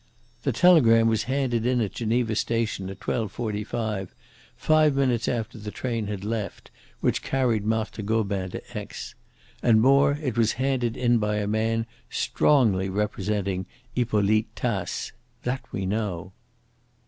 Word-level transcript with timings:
The 0.41 0.51
telegram 0.51 1.07
was 1.07 1.25
handed 1.25 1.63
in 1.63 1.79
at 1.79 1.91
Geneva 1.93 2.35
station 2.35 2.89
at 2.89 2.99
12.45, 3.01 4.07
five 4.55 4.95
minutes 4.95 5.27
after 5.27 5.59
the 5.59 5.69
train 5.69 6.07
had 6.07 6.23
left 6.23 6.71
which 7.01 7.21
carried 7.21 7.63
Marthe 7.67 8.03
Gobin 8.03 8.49
to 8.49 8.63
Aix. 8.75 9.13
And 9.61 9.79
more, 9.79 10.13
it 10.19 10.35
was 10.39 10.53
handed 10.53 10.97
in 10.97 11.19
by 11.19 11.35
a 11.35 11.45
man 11.45 11.85
strongly 12.09 12.89
resembling 12.89 13.67
Hippolyte 13.93 14.55
Tace 14.55 15.11
that 15.43 15.71
we 15.71 15.85
know." 15.85 16.33